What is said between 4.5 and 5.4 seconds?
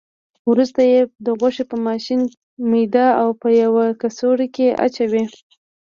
کې اچوي.